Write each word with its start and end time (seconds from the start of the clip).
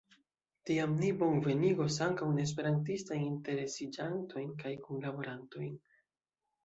Tiam 0.69 0.95
ni 1.01 1.09
bonvenigos 1.23 1.97
ankaŭ 2.07 2.29
neesperantistajn 2.39 3.25
interesiĝantojn 3.27 4.51
kaj 4.65 4.73
kunlaborantojn. 4.89 5.81